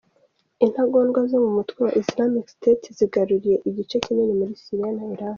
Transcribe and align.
Intagondwa 0.65 1.19
zo 1.29 1.37
mu 1.43 1.49
mutwe 1.57 1.79
wa 1.85 1.93
Islamic 2.01 2.45
state 2.55 2.85
zigaruriye 2.97 3.57
igice 3.69 3.95
kinini 4.03 4.33
muri 4.39 4.53
Syria 4.63 4.89
na 4.95 5.03
Irak. 5.13 5.29